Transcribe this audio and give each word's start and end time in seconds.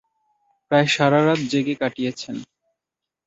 প্রায় 0.71 0.87
সারা 0.87 1.19
রাত 1.27 1.39
জেগে 1.51 1.75
কাটিয়েছেন। 1.81 2.35